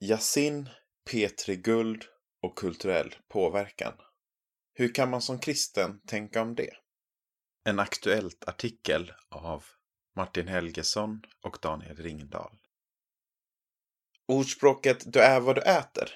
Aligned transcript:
Yasin, 0.00 0.68
P3 1.10 1.54
Guld 1.54 2.04
och 2.42 2.58
kulturell 2.58 3.14
påverkan. 3.28 3.94
Hur 4.72 4.94
kan 4.94 5.10
man 5.10 5.22
som 5.22 5.38
kristen 5.38 6.00
tänka 6.06 6.42
om 6.42 6.54
det? 6.54 6.70
En 7.64 7.78
aktuellt 7.78 8.48
artikel 8.48 9.12
av 9.30 9.64
Martin 10.16 10.48
Helgesson 10.48 11.22
och 11.42 11.58
Daniel 11.62 11.96
Ringdahl. 11.96 12.56
Ordspråket 14.26 15.12
du 15.12 15.20
är 15.20 15.40
vad 15.40 15.54
du 15.54 15.62
äter 15.62 16.10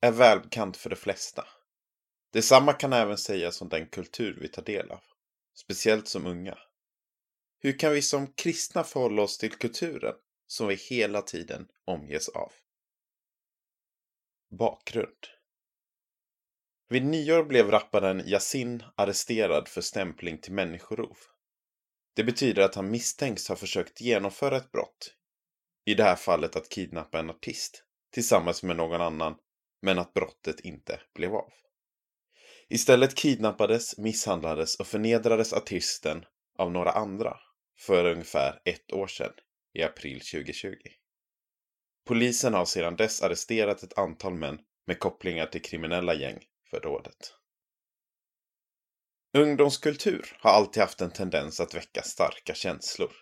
är 0.00 0.12
välbekant 0.12 0.76
för 0.76 0.90
de 0.90 0.96
flesta. 0.96 1.46
Detsamma 2.32 2.72
kan 2.72 2.92
även 2.92 3.18
sägas 3.18 3.62
om 3.62 3.68
den 3.68 3.86
kultur 3.86 4.38
vi 4.40 4.48
tar 4.48 4.62
del 4.62 4.90
av, 4.90 5.02
speciellt 5.54 6.08
som 6.08 6.26
unga. 6.26 6.58
Hur 7.58 7.78
kan 7.78 7.92
vi 7.92 8.02
som 8.02 8.32
kristna 8.32 8.84
förhålla 8.84 9.22
oss 9.22 9.38
till 9.38 9.52
kulturen 9.52 10.14
som 10.46 10.66
vi 10.68 10.74
hela 10.74 11.22
tiden 11.22 11.68
omges 11.84 12.28
av? 12.28 12.52
Bakgrund 14.58 15.26
Vid 16.88 17.04
nyår 17.04 17.44
blev 17.44 17.70
rapparen 17.70 18.22
Yasin 18.28 18.82
arresterad 18.96 19.68
för 19.68 19.80
stämpling 19.80 20.38
till 20.38 20.52
människorov. 20.52 21.16
Det 22.16 22.24
betyder 22.24 22.62
att 22.62 22.74
han 22.74 22.90
misstänks 22.90 23.48
ha 23.48 23.56
försökt 23.56 24.00
genomföra 24.00 24.56
ett 24.56 24.72
brott. 24.72 25.14
I 25.84 25.94
det 25.94 26.02
här 26.02 26.16
fallet 26.16 26.56
att 26.56 26.68
kidnappa 26.68 27.18
en 27.18 27.30
artist 27.30 27.84
tillsammans 28.12 28.62
med 28.62 28.76
någon 28.76 29.00
annan, 29.00 29.36
men 29.82 29.98
att 29.98 30.14
brottet 30.14 30.60
inte 30.60 31.00
blev 31.14 31.34
av. 31.34 31.52
Istället 32.68 33.14
kidnappades, 33.14 33.98
misshandlades 33.98 34.80
och 34.80 34.86
förnedrades 34.86 35.52
artisten 35.52 36.24
av 36.58 36.72
några 36.72 36.90
andra 36.90 37.36
för 37.78 38.04
ungefär 38.04 38.60
ett 38.64 38.92
år 38.92 39.06
sedan, 39.06 39.32
i 39.72 39.82
april 39.82 40.20
2020. 40.20 40.74
Polisen 42.04 42.54
har 42.54 42.64
sedan 42.64 42.96
dess 42.96 43.22
arresterat 43.22 43.82
ett 43.82 43.98
antal 43.98 44.34
män 44.34 44.58
med 44.86 44.98
kopplingar 44.98 45.46
till 45.46 45.62
kriminella 45.62 46.14
gäng 46.14 46.44
för 46.70 46.80
dådet. 46.80 47.34
Ungdomskultur 49.36 50.36
har 50.40 50.50
alltid 50.50 50.82
haft 50.82 51.00
en 51.00 51.10
tendens 51.10 51.60
att 51.60 51.74
väcka 51.74 52.02
starka 52.02 52.54
känslor. 52.54 53.12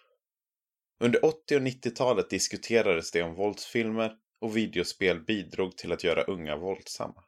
Under 1.01 1.25
80 1.25 1.57
och 1.57 1.63
90-talet 1.63 2.31
diskuterades 2.31 3.11
det 3.11 3.23
om 3.23 3.35
våldsfilmer 3.35 4.17
och 4.41 4.57
videospel 4.57 5.21
bidrog 5.21 5.77
till 5.77 5.93
att 5.93 6.05
göra 6.05 6.23
unga 6.23 6.57
våldsamma. 6.57 7.25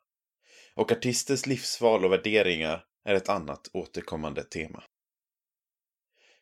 Och 0.75 0.93
artisters 0.93 1.47
livsval 1.47 2.05
och 2.05 2.13
värderingar 2.13 2.85
är 3.05 3.15
ett 3.15 3.29
annat 3.29 3.69
återkommande 3.73 4.45
tema. 4.45 4.85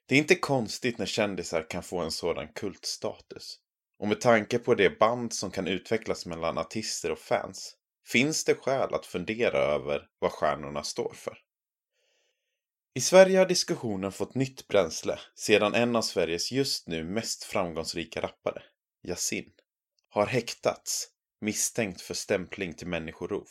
Det 0.06 0.14
är 0.14 0.18
inte 0.18 0.34
konstigt 0.34 0.98
när 0.98 1.06
kändisar 1.06 1.70
kan 1.70 1.82
få 1.82 1.98
en 1.98 2.12
sådan 2.12 2.48
kultstatus. 2.48 3.61
Och 4.02 4.08
med 4.08 4.20
tanke 4.20 4.58
på 4.58 4.74
det 4.74 4.98
band 4.98 5.32
som 5.32 5.50
kan 5.50 5.66
utvecklas 5.66 6.26
mellan 6.26 6.58
artister 6.58 7.12
och 7.12 7.18
fans 7.18 7.76
finns 8.06 8.44
det 8.44 8.54
skäl 8.54 8.94
att 8.94 9.06
fundera 9.06 9.58
över 9.58 10.08
vad 10.18 10.32
stjärnorna 10.32 10.82
står 10.82 11.12
för. 11.14 11.38
I 12.94 13.00
Sverige 13.00 13.38
har 13.38 13.46
diskussionen 13.46 14.12
fått 14.12 14.34
nytt 14.34 14.68
bränsle 14.68 15.18
sedan 15.34 15.74
en 15.74 15.96
av 15.96 16.02
Sveriges 16.02 16.52
just 16.52 16.88
nu 16.88 17.04
mest 17.04 17.44
framgångsrika 17.44 18.20
rappare, 18.20 18.62
Yasin, 19.02 19.52
har 20.08 20.26
häktats 20.26 21.08
misstänkt 21.40 22.00
för 22.00 22.14
stämpling 22.14 22.74
till 22.74 22.88
människorov. 22.88 23.48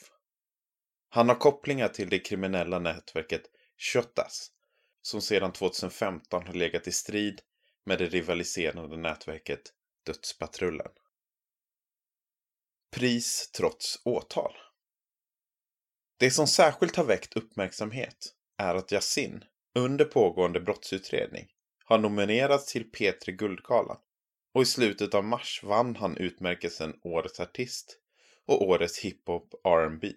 Han 1.10 1.30
har 1.30 1.36
kopplingar 1.36 1.88
till 1.88 2.10
det 2.10 2.20
kriminella 2.20 2.80
nätverket 2.80 3.44
Shottaz 3.78 4.52
som 5.02 5.22
sedan 5.22 5.52
2015 5.52 6.48
har 6.48 6.54
legat 6.54 6.88
i 6.88 6.92
strid 6.92 7.42
med 7.86 8.00
det 8.00 8.06
rivaliserande 8.06 8.98
nätverket 8.98 9.74
Dödspatrullen. 10.04 10.92
Pris 12.92 13.52
trots 13.52 14.02
åtal. 14.06 14.54
Det 16.18 16.32
som 16.32 16.48
särskilt 16.48 16.96
har 16.96 17.04
väckt 17.04 17.34
uppmärksamhet 17.34 18.34
är 18.58 18.76
att 18.76 18.92
Yasin 18.92 19.44
under 19.76 20.06
pågående 20.06 20.62
brottsutredning 20.62 21.48
har 21.86 21.98
nominerats 21.98 22.72
till 22.72 22.92
P3 22.92 23.32
Guldgalan 23.32 23.98
och 24.54 24.62
i 24.62 24.66
slutet 24.66 25.14
av 25.14 25.24
mars 25.24 25.64
vann 25.64 25.96
han 25.96 26.18
utmärkelsen 26.18 27.00
Årets 27.04 27.40
artist 27.40 27.98
och 28.46 28.62
Årets 28.62 29.00
hiphop 29.00 29.54
R&B. 29.64 30.14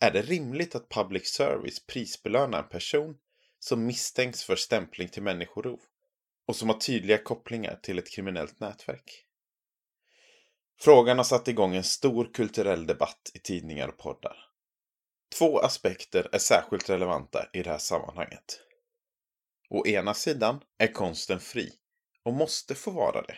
Är 0.00 0.10
det 0.10 0.22
rimligt 0.22 0.74
att 0.74 0.88
public 0.88 1.28
service 1.28 1.86
prisbelönar 1.86 2.62
en 2.62 2.68
person 2.68 3.18
som 3.58 3.86
misstänks 3.86 4.44
för 4.44 4.56
stämpling 4.56 5.08
till 5.08 5.22
människorov 5.22 5.80
och 6.46 6.56
som 6.56 6.68
har 6.68 6.78
tydliga 6.78 7.18
kopplingar 7.18 7.78
till 7.82 7.98
ett 7.98 8.10
kriminellt 8.10 8.60
nätverk? 8.60 9.26
Frågan 10.80 11.16
har 11.16 11.24
satt 11.24 11.48
igång 11.48 11.76
en 11.76 11.84
stor 11.84 12.30
kulturell 12.34 12.86
debatt 12.86 13.30
i 13.34 13.38
tidningar 13.38 13.88
och 13.88 13.98
poddar. 13.98 14.36
Två 15.38 15.58
aspekter 15.58 16.28
är 16.32 16.38
särskilt 16.38 16.90
relevanta 16.90 17.48
i 17.52 17.62
det 17.62 17.70
här 17.70 17.78
sammanhanget. 17.78 18.60
Å 19.70 19.86
ena 19.86 20.14
sidan 20.14 20.60
är 20.78 20.92
konsten 20.92 21.40
fri 21.40 21.72
och 22.24 22.32
måste 22.32 22.74
få 22.74 22.90
vara 22.90 23.22
det. 23.22 23.36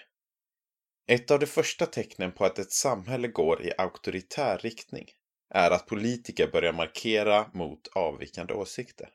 Ett 1.07 1.31
av 1.31 1.39
de 1.39 1.47
första 1.47 1.87
tecknen 1.87 2.33
på 2.33 2.45
att 2.45 2.59
ett 2.59 2.73
samhälle 2.73 3.29
går 3.29 3.63
i 3.63 3.73
auktoritär 3.79 4.59
riktning 4.59 5.07
är 5.55 5.71
att 5.71 5.87
politiker 5.87 6.49
börjar 6.53 6.73
markera 6.73 7.51
mot 7.55 7.89
avvikande 7.95 8.55
åsikter. 8.55 9.09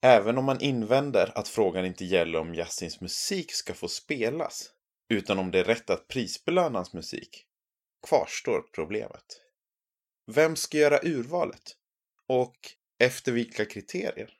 Även 0.00 0.38
om 0.38 0.44
man 0.44 0.60
invänder 0.60 1.38
att 1.38 1.48
frågan 1.48 1.86
inte 1.86 2.04
gäller 2.04 2.38
om 2.38 2.54
Yassins 2.54 3.00
musik 3.00 3.52
ska 3.52 3.74
få 3.74 3.88
spelas, 3.88 4.70
utan 5.08 5.38
om 5.38 5.50
det 5.50 5.58
är 5.58 5.64
rätt 5.64 5.90
att 5.90 6.08
prisbelöna 6.08 6.78
hans 6.78 6.92
musik, 6.92 7.44
kvarstår 8.08 8.62
problemet. 8.74 9.24
Vem 10.26 10.56
ska 10.56 10.78
göra 10.78 11.00
urvalet? 11.02 11.76
Och 12.26 12.56
efter 12.98 13.32
vilka 13.32 13.64
kriterier? 13.64 14.34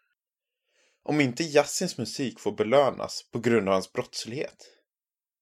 Om 1.03 1.21
inte 1.21 1.43
Yassins 1.43 1.99
musik 1.99 2.41
får 2.41 2.53
belönas 2.53 3.31
på 3.33 3.39
grund 3.39 3.69
av 3.69 3.73
hans 3.73 3.93
brottslighet 3.93 4.67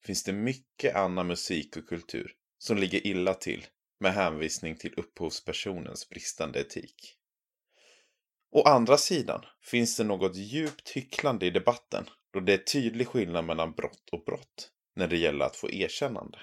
finns 0.05 0.25
det 0.25 0.33
mycket 0.33 0.95
annan 0.95 1.27
musik 1.27 1.77
och 1.77 1.89
kultur 1.89 2.33
som 2.59 2.77
ligger 2.77 3.07
illa 3.07 3.35
till 3.35 3.67
med 4.01 4.15
hänvisning 4.15 4.77
till 4.77 4.95
upphovspersonens 4.97 6.09
bristande 6.09 6.61
etik. 6.61 7.19
Å 8.51 8.63
andra 8.63 8.97
sidan 8.97 9.45
finns 9.63 9.97
det 9.97 10.05
något 10.05 10.37
djupt 10.37 10.91
hycklande 10.91 11.47
i 11.47 11.51
debatten 11.51 12.09
då 12.33 12.41
det 12.41 12.55
är 12.55 12.59
tydlig 12.59 13.09
skillnad 13.09 13.45
mellan 13.45 13.73
brott 13.73 14.09
och 14.13 14.25
brott 14.25 14.71
när 14.97 15.09
det 15.09 15.17
gäller 15.17 15.45
att 15.45 15.57
få 15.57 15.71
erkännande. 15.71 16.39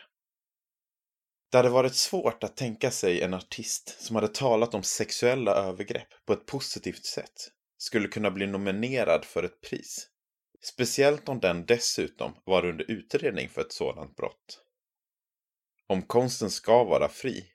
Det 1.51 1.57
hade 1.57 1.69
varit 1.69 1.95
svårt 1.95 2.43
att 2.43 2.57
tänka 2.57 2.91
sig 2.91 3.21
en 3.21 3.33
artist 3.33 4.01
som 4.01 4.15
hade 4.15 4.27
talat 4.27 4.73
om 4.73 4.83
sexuella 4.83 5.55
övergrepp 5.55 6.25
på 6.25 6.33
ett 6.33 6.45
positivt 6.45 7.05
sätt 7.05 7.51
skulle 7.77 8.07
kunna 8.07 8.31
bli 8.31 8.47
nominerad 8.47 9.25
för 9.25 9.43
ett 9.43 9.61
pris. 9.61 10.09
Speciellt 10.61 11.29
om 11.29 11.39
den 11.39 11.65
dessutom 11.65 12.33
var 12.45 12.65
under 12.65 12.91
utredning 12.91 13.49
för 13.49 13.61
ett 13.61 13.73
sådant 13.73 14.15
brott. 14.15 14.63
Om 15.87 16.01
konsten 16.01 16.51
ska 16.51 16.83
vara 16.83 17.09
fri 17.09 17.45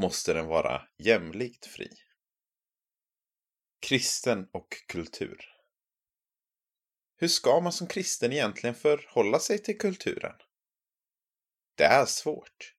måste 0.00 0.34
den 0.34 0.46
vara 0.46 0.82
jämlikt 0.98 1.66
fri. 1.66 1.88
Kristen 3.86 4.48
och 4.52 4.68
kultur. 4.88 5.40
Hur 7.16 7.28
ska 7.28 7.60
man 7.60 7.72
som 7.72 7.86
kristen 7.86 8.32
egentligen 8.32 8.74
förhålla 8.74 9.38
sig 9.38 9.58
till 9.58 9.78
kulturen? 9.78 10.34
Det 11.74 11.84
är 11.84 12.06
svårt. 12.06 12.74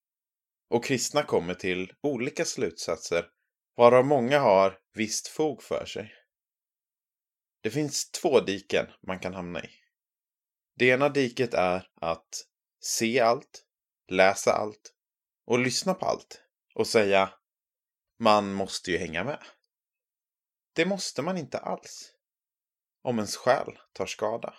Och 0.69 0.85
kristna 0.85 1.23
kommer 1.23 1.53
till 1.53 1.93
olika 2.01 2.45
slutsatser, 2.45 3.29
varav 3.75 4.05
många 4.05 4.39
har 4.39 4.79
visst 4.93 5.27
fog 5.27 5.63
för 5.63 5.85
sig. 5.85 6.13
Det 7.61 7.71
finns 7.71 8.11
två 8.11 8.39
diken 8.39 8.87
man 9.07 9.19
kan 9.19 9.33
hamna 9.33 9.63
i. 9.63 9.69
Det 10.75 10.85
ena 10.85 11.09
diket 11.09 11.53
är 11.53 11.89
att 12.01 12.45
se 12.81 13.19
allt, 13.19 13.65
läsa 14.11 14.51
allt 14.51 14.93
och 15.45 15.59
lyssna 15.59 15.93
på 15.93 16.05
allt 16.05 16.41
och 16.75 16.87
säga 16.87 17.33
man 18.19 18.53
måste 18.53 18.91
ju 18.91 18.97
hänga 18.97 19.23
med. 19.23 19.39
Det 20.73 20.85
måste 20.85 21.21
man 21.21 21.37
inte 21.37 21.57
alls. 21.57 22.13
Om 23.01 23.17
ens 23.17 23.35
själ 23.35 23.79
tar 23.93 24.05
skada. 24.05 24.53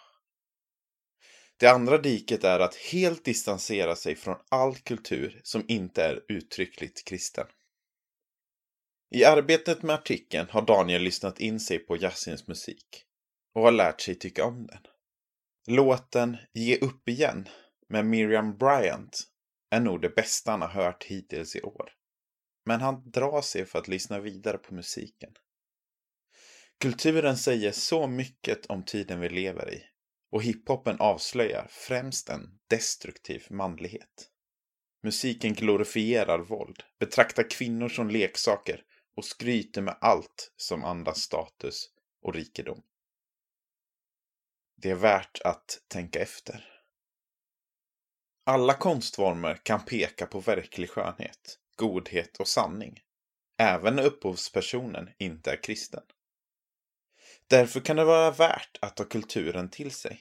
Det 1.57 1.67
andra 1.67 1.99
diket 1.99 2.45
är 2.45 2.61
att 2.61 2.75
helt 2.75 3.25
distansera 3.25 3.97
sig 3.97 4.17
från 4.17 4.37
all 4.49 4.77
kultur 4.77 5.41
som 5.45 5.65
inte 5.69 6.05
är 6.05 6.25
uttryckligt 6.29 7.05
kristen. 7.05 7.47
I 9.11 9.25
arbetet 9.25 9.83
med 9.83 9.95
artikeln 9.95 10.49
har 10.51 10.63
Daniel 10.63 11.03
lyssnat 11.03 11.41
in 11.41 11.61
sig 11.61 11.79
på 11.79 11.97
Yassins 11.97 12.49
musik 12.49 13.05
och 13.55 13.63
har 13.63 13.73
lärt 13.73 14.01
sig 14.01 14.15
tycka 14.15 14.45
om 14.45 14.67
den. 14.67 14.87
Låten 15.67 16.37
Ge 16.53 16.79
upp 16.79 17.09
igen 17.09 17.49
med 17.89 18.07
Miriam 18.07 18.57
Bryant 18.57 19.23
är 19.71 19.81
nog 19.81 20.01
det 20.01 20.09
bästa 20.09 20.51
han 20.51 20.63
har 20.63 20.69
hört 20.69 21.05
hittills 21.05 21.57
i 21.57 21.63
år. 21.63 21.93
Men 22.67 22.81
han 22.81 23.11
drar 23.11 23.43
sig 23.43 23.65
för 23.67 23.79
att 23.79 23.89
lyssna 23.89 24.21
vidare 24.21 24.59
på 24.59 24.75
musiken. 24.75 25.31
Kulturen 26.79 27.37
säger 27.37 27.73
så 27.73 28.07
mycket 28.07 28.67
om 28.67 28.85
tiden 28.85 29.21
vi 29.21 29.29
lever 29.29 29.75
i 29.75 29.83
och 30.31 30.43
hiphopen 30.43 30.97
avslöjar 31.01 31.67
främst 31.71 32.29
en 32.29 32.59
destruktiv 32.67 33.47
manlighet. 33.51 34.31
Musiken 35.03 35.55
glorifierar 35.55 36.39
våld, 36.39 36.83
betraktar 36.99 37.51
kvinnor 37.51 37.89
som 37.89 38.11
leksaker 38.11 38.83
och 39.17 39.25
skryter 39.25 39.83
med 39.83 39.97
allt 40.01 40.53
som 40.57 40.85
andas 40.85 41.19
status 41.19 41.91
och 42.23 42.35
rikedom. 42.35 42.83
Det 44.77 44.91
är 44.91 44.95
värt 44.95 45.41
att 45.45 45.83
tänka 45.89 46.21
efter. 46.21 46.65
Alla 48.47 48.75
konstformer 48.75 49.61
kan 49.63 49.85
peka 49.85 50.27
på 50.27 50.41
verklig 50.41 50.91
skönhet, 50.91 51.59
godhet 51.77 52.37
och 52.37 52.49
sanning, 52.49 53.01
även 53.59 53.97
när 53.97 54.05
upphovspersonen 54.05 55.11
inte 55.19 55.53
är 55.53 55.63
kristen. 55.63 56.03
Därför 57.51 57.81
kan 57.81 57.97
det 57.97 58.05
vara 58.05 58.31
värt 58.31 58.79
att 58.81 58.97
ta 58.97 59.05
kulturen 59.05 59.71
till 59.71 59.91
sig. 59.91 60.21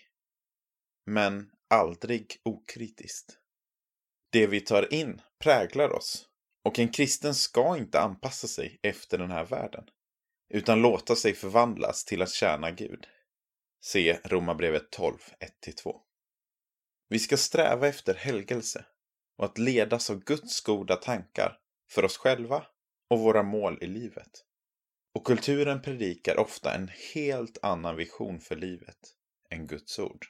Men 1.05 1.51
aldrig 1.69 2.41
okritiskt. 2.43 3.37
Det 4.31 4.47
vi 4.47 4.61
tar 4.61 4.93
in 4.93 5.21
präglar 5.39 5.89
oss 5.89 6.27
och 6.63 6.79
en 6.79 6.89
kristen 6.89 7.35
ska 7.35 7.77
inte 7.77 7.99
anpassa 7.99 8.47
sig 8.47 8.79
efter 8.81 9.17
den 9.17 9.31
här 9.31 9.45
världen 9.45 9.83
utan 10.53 10.81
låta 10.81 11.15
sig 11.15 11.33
förvandlas 11.33 12.05
till 12.05 12.21
att 12.21 12.33
tjäna 12.33 12.71
Gud. 12.71 13.07
Se 13.83 14.19
Romarbrevet 14.23 14.91
12, 14.91 15.17
1-2. 15.65 15.99
Vi 17.09 17.19
ska 17.19 17.37
sträva 17.37 17.87
efter 17.87 18.13
helgelse 18.13 18.85
och 19.37 19.45
att 19.45 19.57
ledas 19.57 20.09
av 20.09 20.23
Guds 20.23 20.61
goda 20.61 20.95
tankar 20.95 21.59
för 21.89 22.05
oss 22.05 22.17
själva 22.17 22.65
och 23.09 23.19
våra 23.19 23.43
mål 23.43 23.77
i 23.81 23.87
livet. 23.87 24.45
Och 25.13 25.25
kulturen 25.25 25.81
predikar 25.81 26.39
ofta 26.39 26.73
en 26.75 26.91
helt 27.13 27.57
annan 27.61 27.95
vision 27.95 28.39
för 28.39 28.55
livet 28.55 28.97
än 29.49 29.67
Guds 29.67 29.99
ord. 29.99 30.25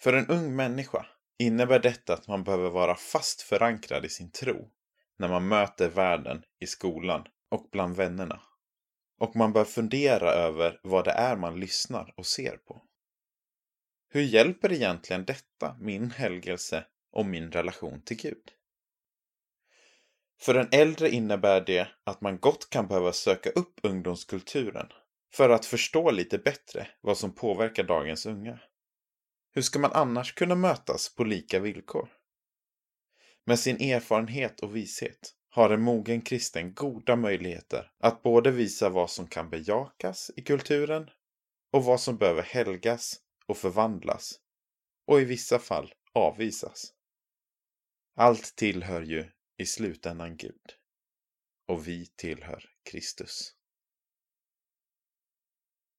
För 0.00 0.12
en 0.12 0.26
ung 0.26 0.56
människa 0.56 1.06
innebär 1.38 1.78
detta 1.78 2.14
att 2.14 2.28
man 2.28 2.44
behöver 2.44 2.70
vara 2.70 2.94
fast 2.94 3.42
förankrad 3.42 4.04
i 4.04 4.08
sin 4.08 4.30
tro 4.30 4.70
när 5.18 5.28
man 5.28 5.48
möter 5.48 5.88
världen 5.88 6.42
i 6.60 6.66
skolan 6.66 7.26
och 7.50 7.68
bland 7.72 7.96
vännerna. 7.96 8.42
Och 9.18 9.36
man 9.36 9.52
bör 9.52 9.64
fundera 9.64 10.30
över 10.30 10.80
vad 10.82 11.04
det 11.04 11.12
är 11.12 11.36
man 11.36 11.60
lyssnar 11.60 12.14
och 12.16 12.26
ser 12.26 12.56
på. 12.56 12.82
Hur 14.08 14.22
hjälper 14.22 14.72
egentligen 14.72 15.24
detta 15.24 15.76
min 15.80 16.10
helgelse 16.10 16.86
och 17.10 17.26
min 17.26 17.52
relation 17.52 18.02
till 18.02 18.16
Gud? 18.16 18.52
För 20.40 20.54
den 20.54 20.68
äldre 20.72 21.10
innebär 21.10 21.60
det 21.60 21.88
att 22.04 22.20
man 22.20 22.38
gott 22.38 22.70
kan 22.70 22.88
behöva 22.88 23.12
söka 23.12 23.50
upp 23.50 23.80
ungdomskulturen 23.82 24.88
för 25.34 25.50
att 25.50 25.66
förstå 25.66 26.10
lite 26.10 26.38
bättre 26.38 26.88
vad 27.00 27.18
som 27.18 27.34
påverkar 27.34 27.84
dagens 27.84 28.26
unga. 28.26 28.60
Hur 29.54 29.62
ska 29.62 29.78
man 29.78 29.92
annars 29.92 30.34
kunna 30.34 30.54
mötas 30.54 31.14
på 31.14 31.24
lika 31.24 31.60
villkor? 31.60 32.08
Med 33.44 33.58
sin 33.58 33.76
erfarenhet 33.80 34.60
och 34.60 34.76
vishet 34.76 35.34
har 35.48 35.70
en 35.70 35.82
mogen 35.82 36.20
kristen 36.20 36.74
goda 36.74 37.16
möjligheter 37.16 37.90
att 37.98 38.22
både 38.22 38.50
visa 38.50 38.88
vad 38.88 39.10
som 39.10 39.26
kan 39.26 39.50
bejakas 39.50 40.30
i 40.36 40.42
kulturen 40.42 41.10
och 41.72 41.84
vad 41.84 42.00
som 42.00 42.16
behöver 42.16 42.42
helgas 42.42 43.16
och 43.46 43.56
förvandlas 43.56 44.40
och 45.06 45.20
i 45.20 45.24
vissa 45.24 45.58
fall 45.58 45.92
avvisas. 46.12 46.92
Allt 48.16 48.56
tillhör 48.56 49.02
ju 49.02 49.30
i 49.56 49.66
slutändan 49.66 50.36
Gud 50.36 50.74
och 51.66 51.88
vi 51.88 52.06
tillhör 52.06 52.64
Kristus. 52.90 53.54